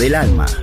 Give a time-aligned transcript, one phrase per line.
[0.00, 0.59] Del alma.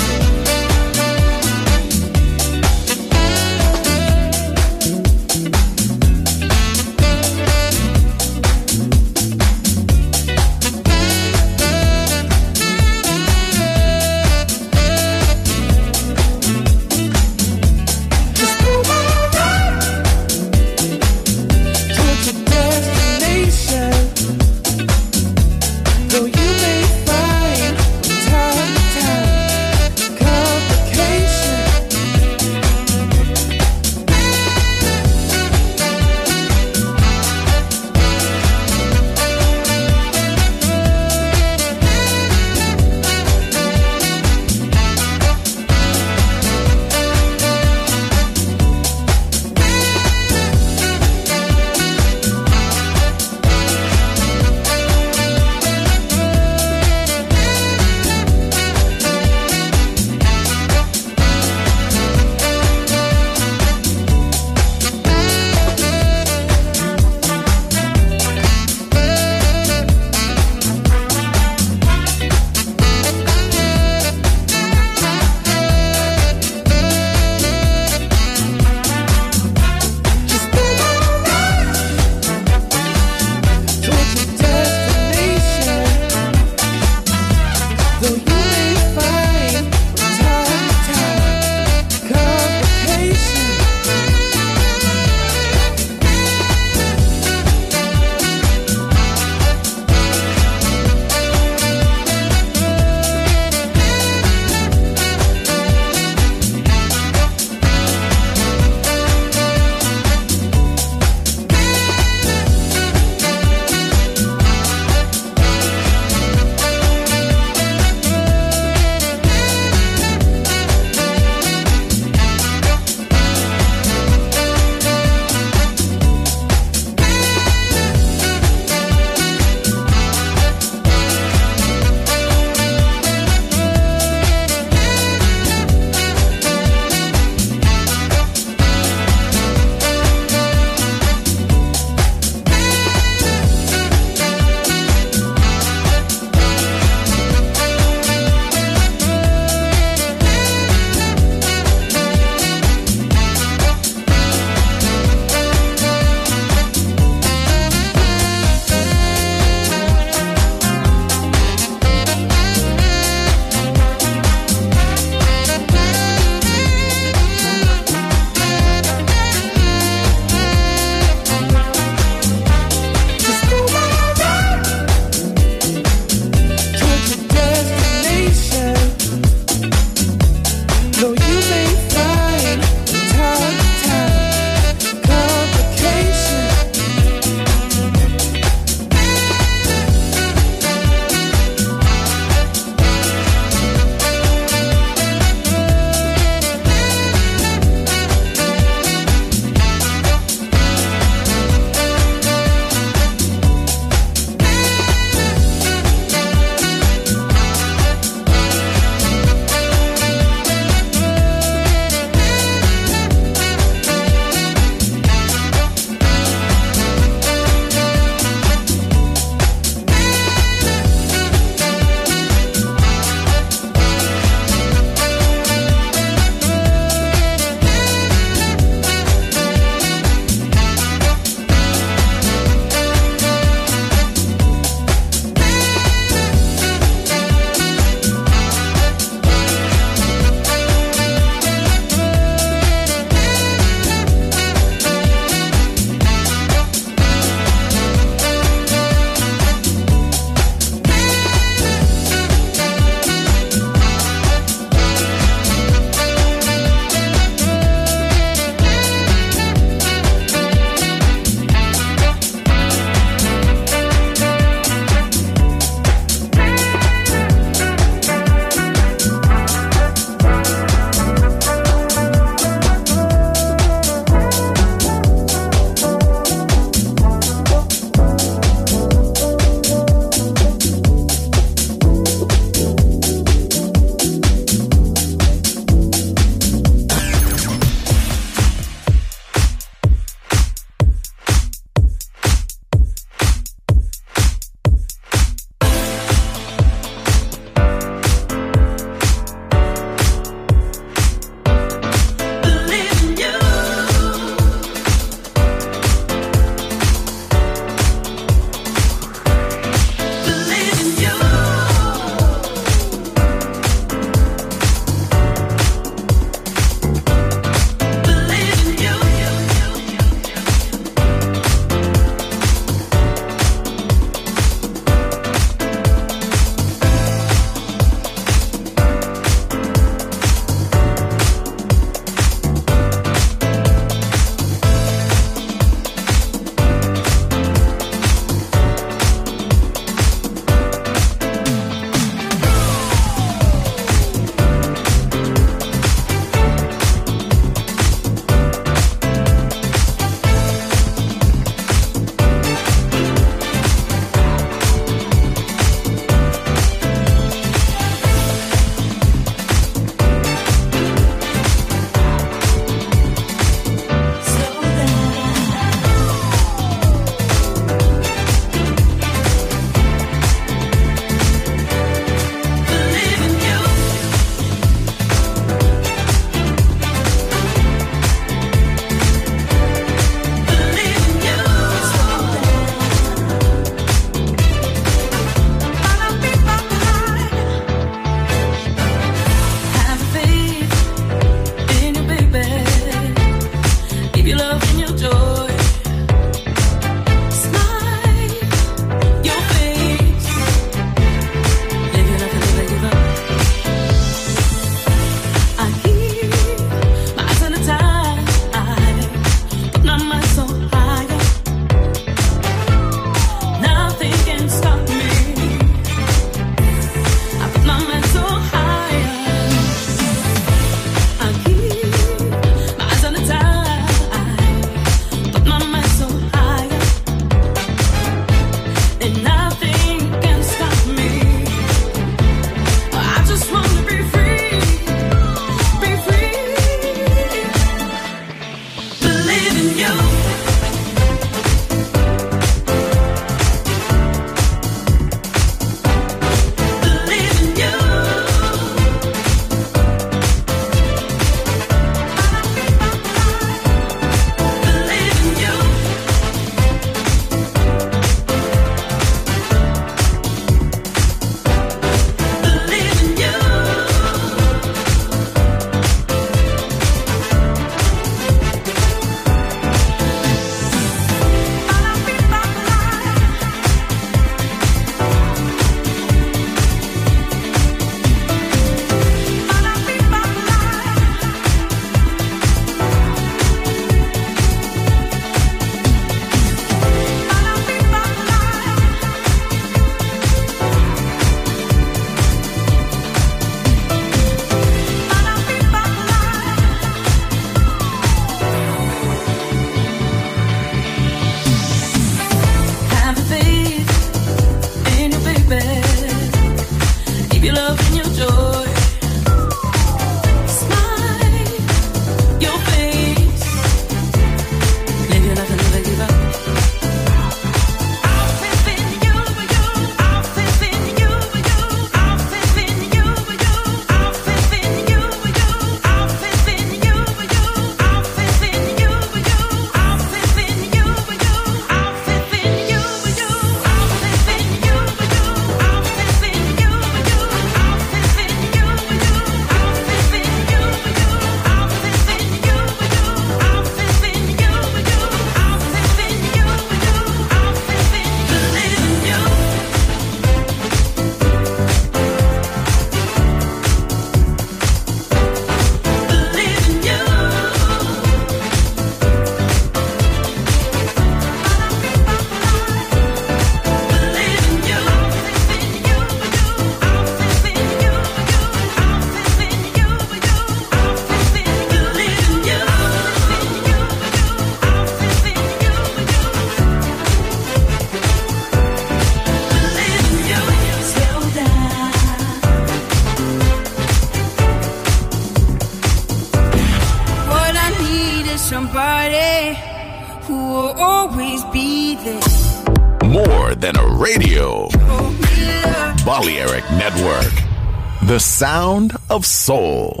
[598.21, 600.00] Sound of soul.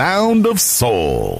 [0.00, 1.39] sound of soul.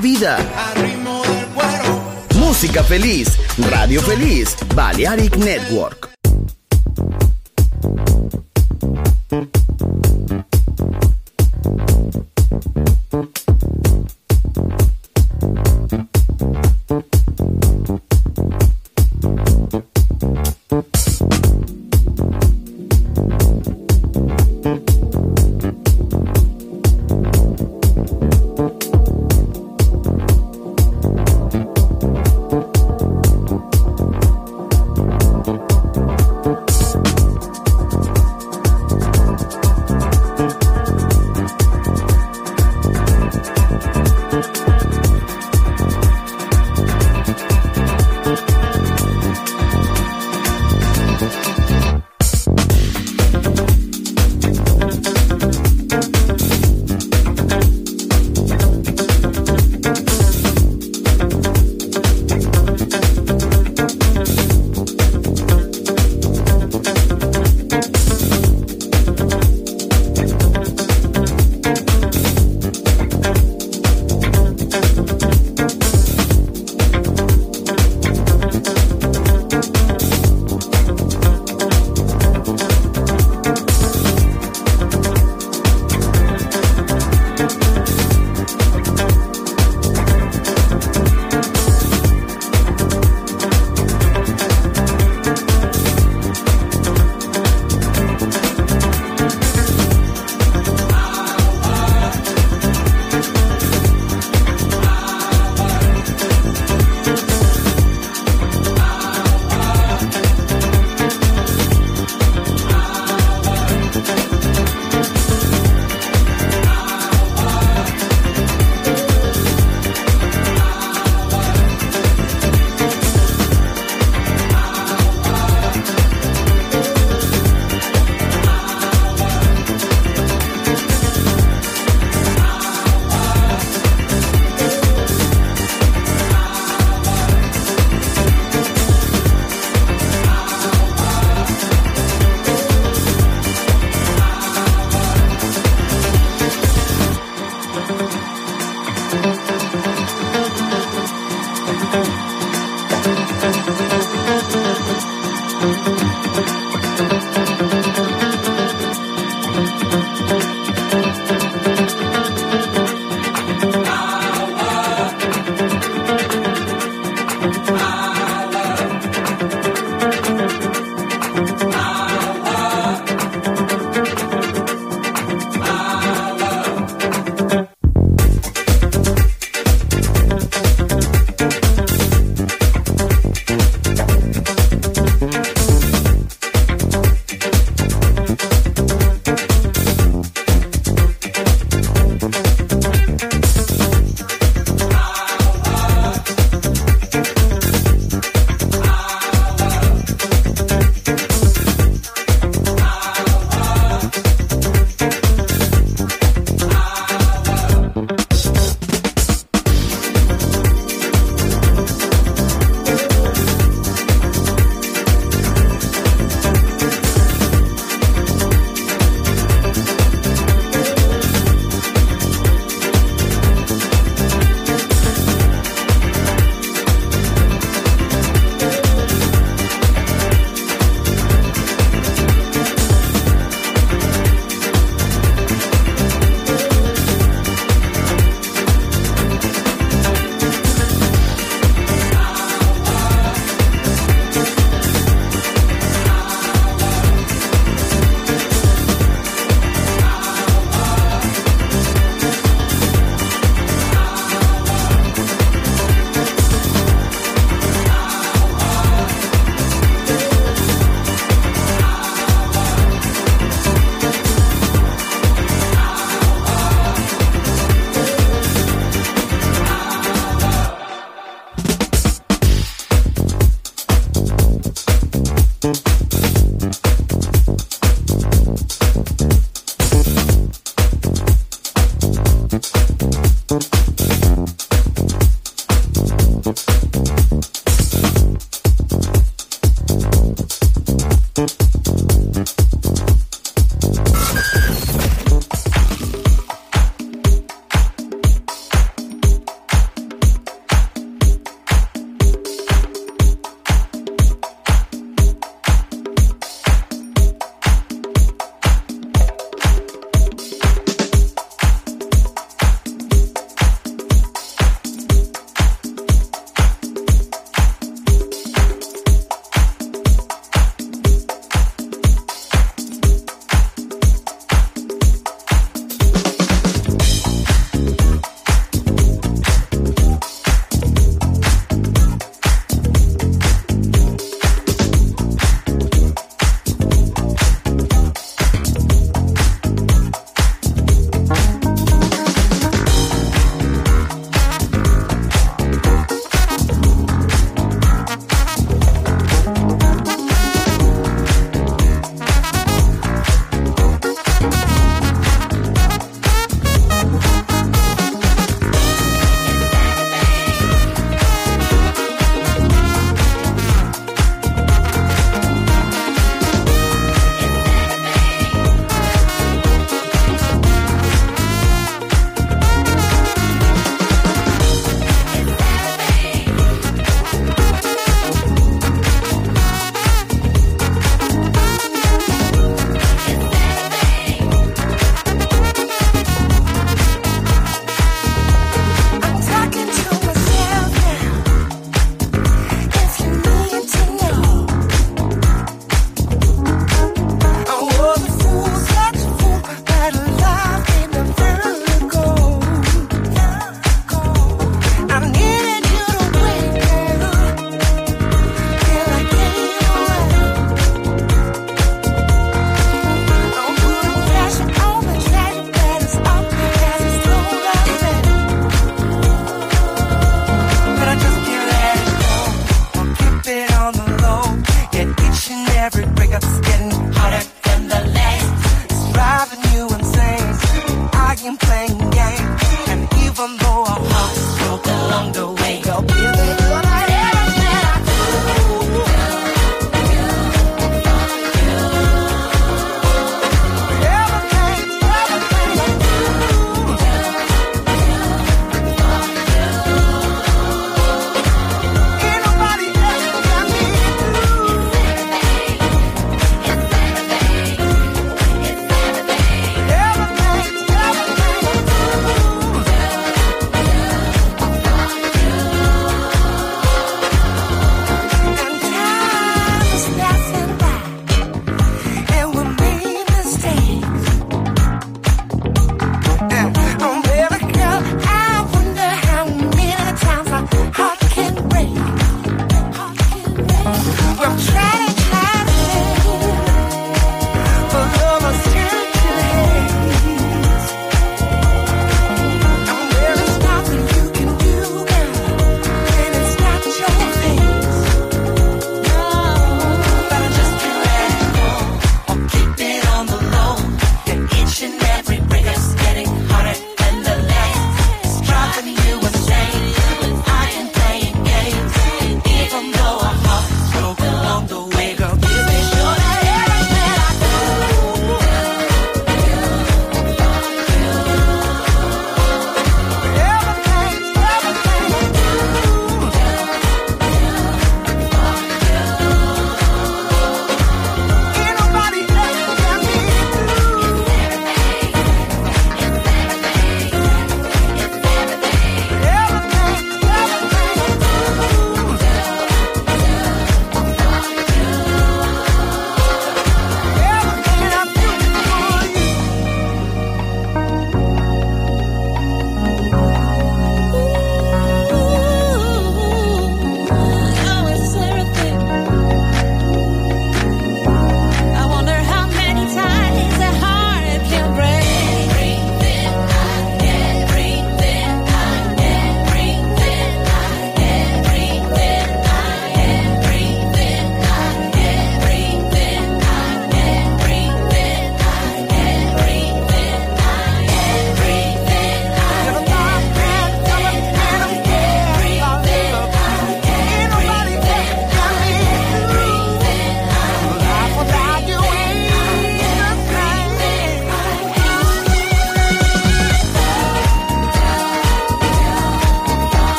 [0.00, 0.38] Vida!
[2.34, 3.38] Música feliz,
[3.70, 6.07] radio feliz, Balearic Network.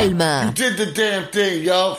[0.00, 0.52] alma.
[0.54, 1.98] Did the damn thing, yo.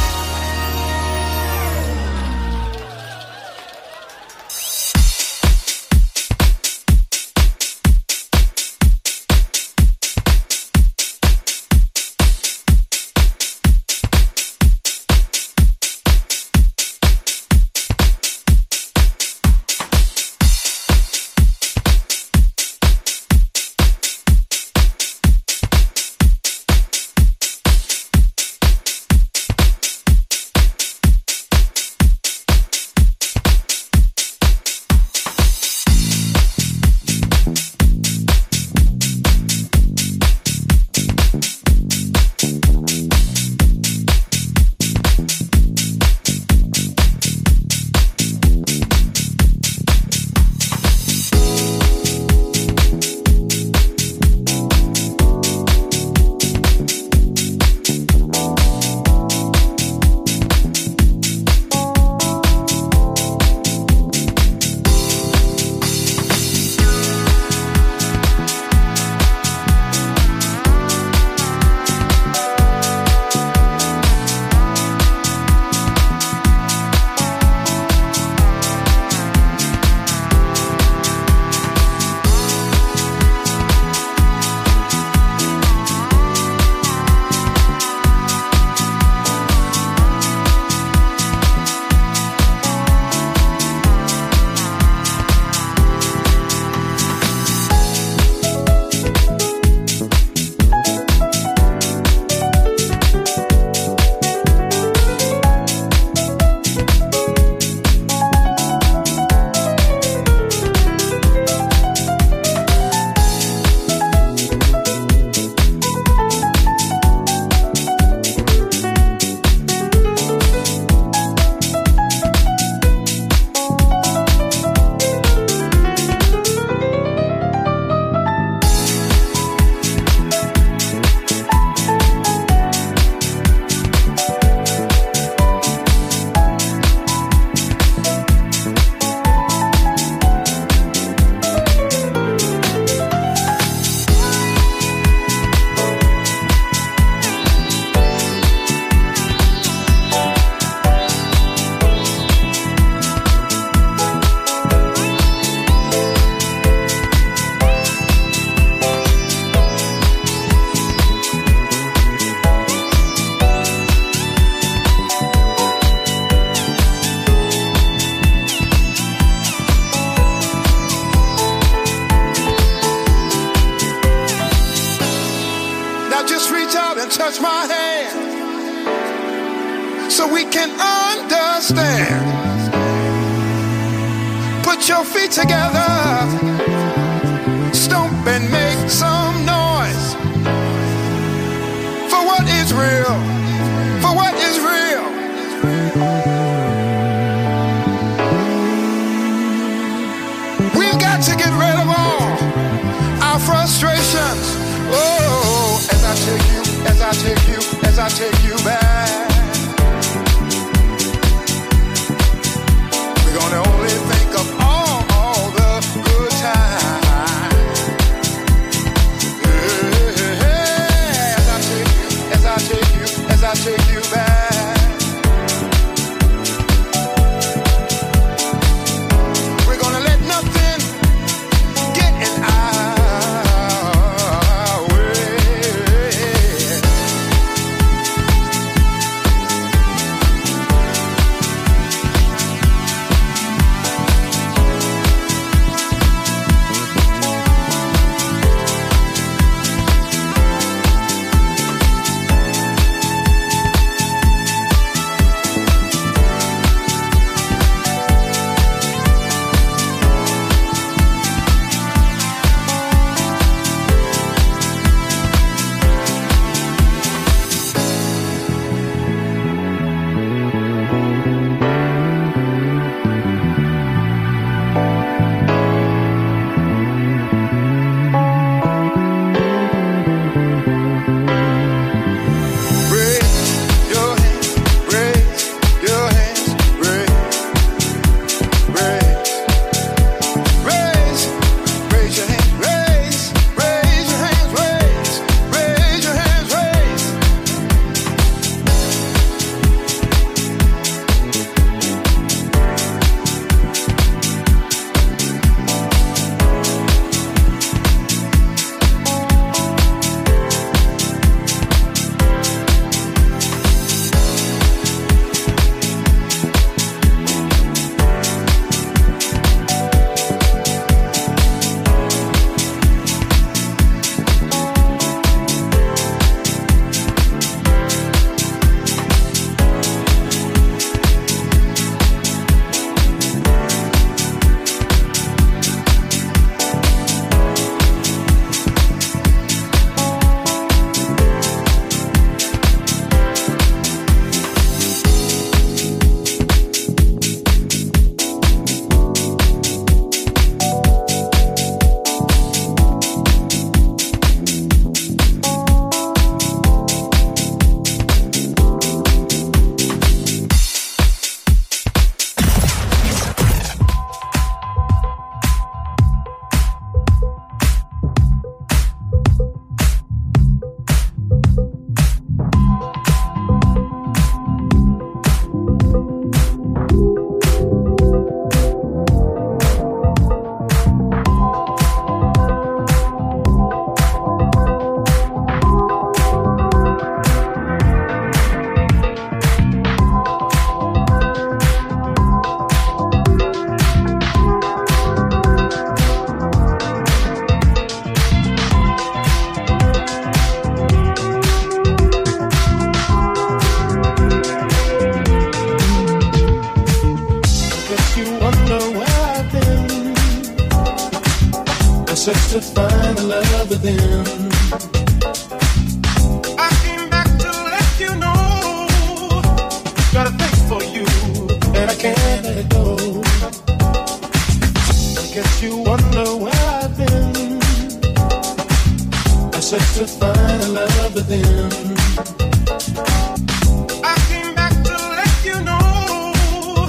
[434.03, 436.85] I came back to let you know.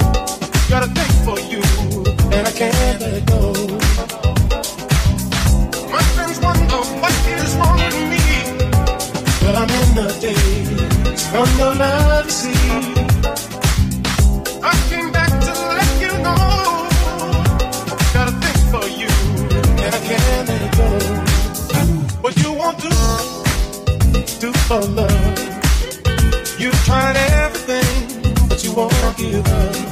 [0.70, 1.62] Got a thing for you,
[2.32, 3.52] and I can't let go.
[5.92, 7.12] My friends wonder what
[7.44, 8.24] is wrong with me,
[9.42, 9.94] but I'm in
[11.30, 12.24] from your love.
[12.24, 12.51] You see.
[24.72, 26.58] for love.
[26.58, 29.91] You've tried everything, but you won't give up.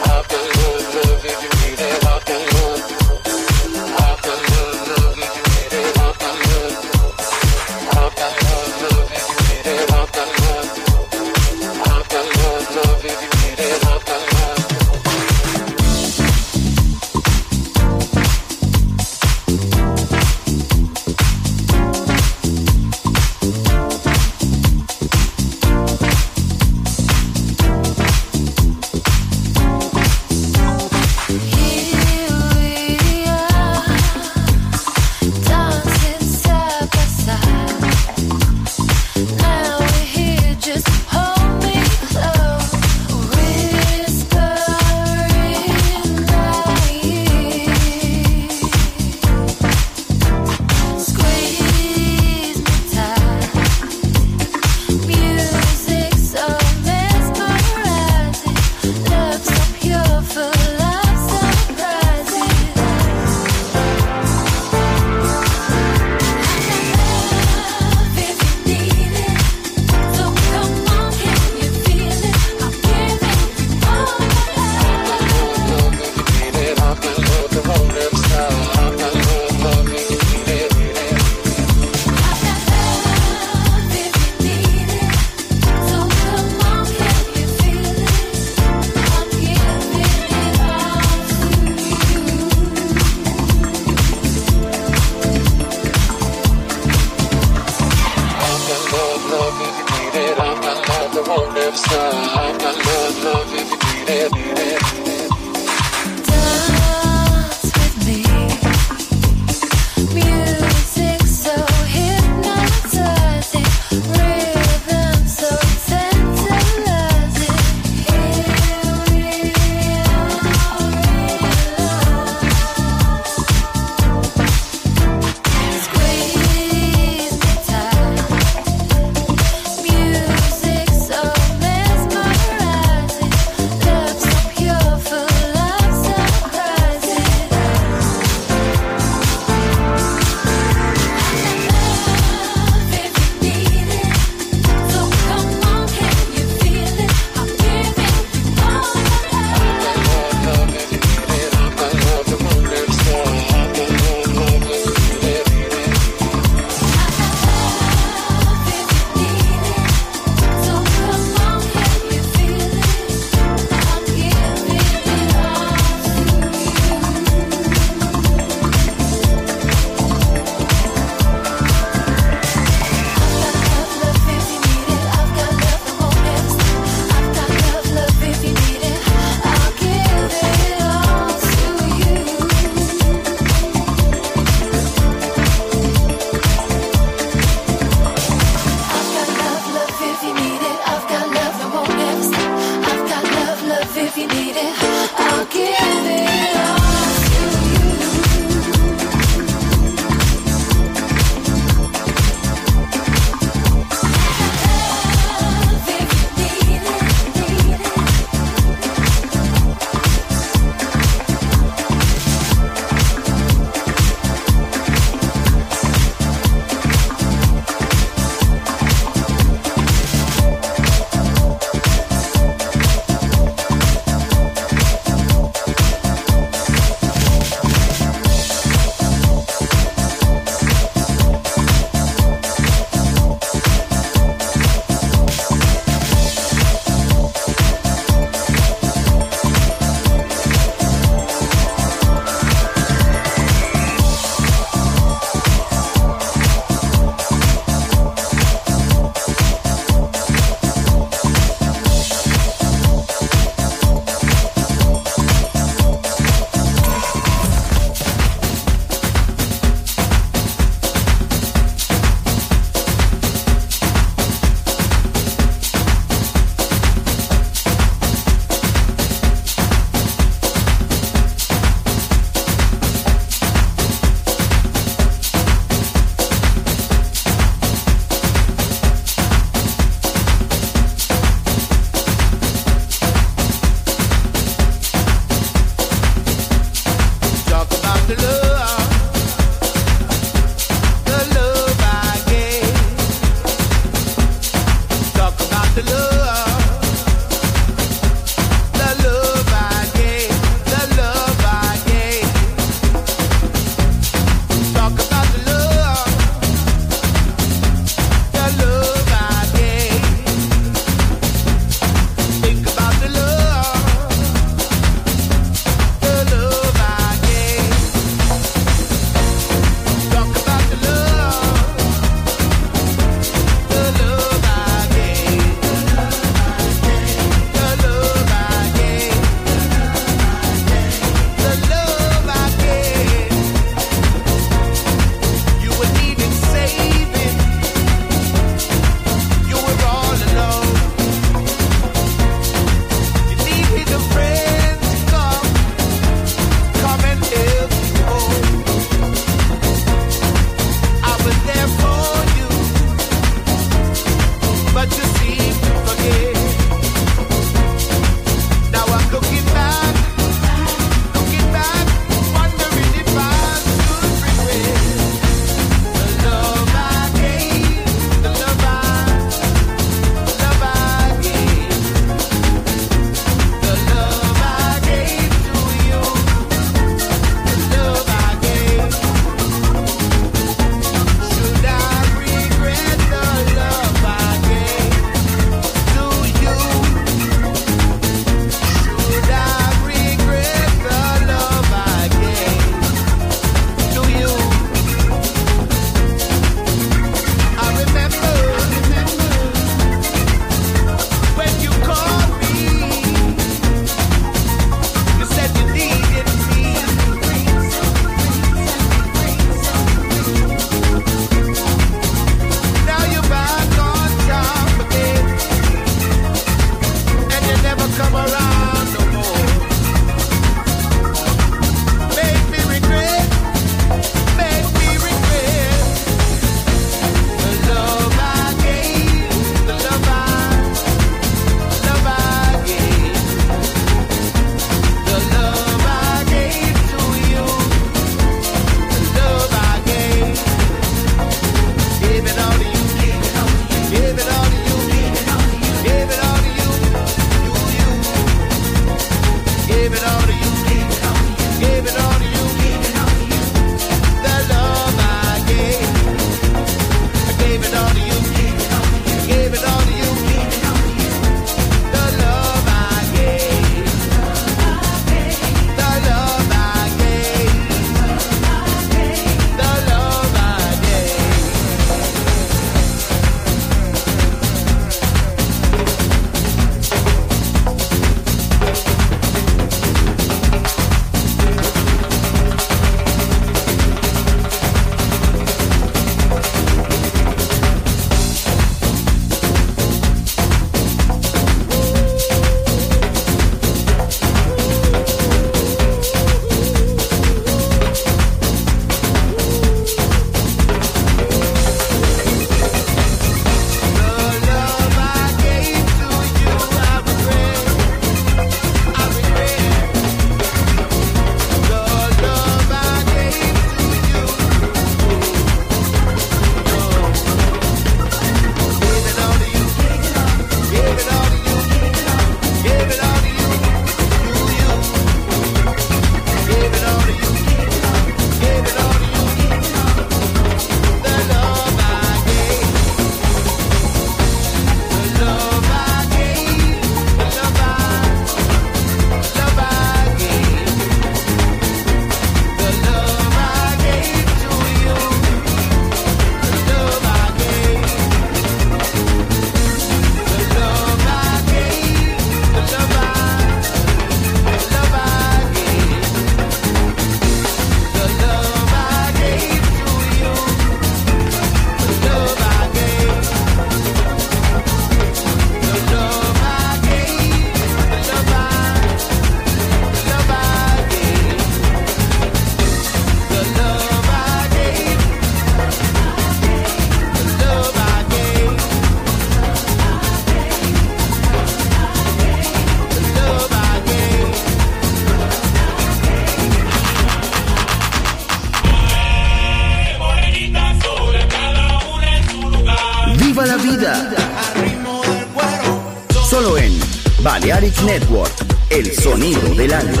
[597.85, 598.31] Network,
[598.69, 600.00] el sonido del alma.